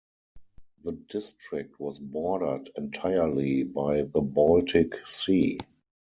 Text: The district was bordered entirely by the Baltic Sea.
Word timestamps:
The 0.83 0.93
district 0.93 1.79
was 1.79 1.99
bordered 1.99 2.71
entirely 2.75 3.61
by 3.61 4.01
the 4.01 4.21
Baltic 4.21 5.05
Sea. 5.05 5.59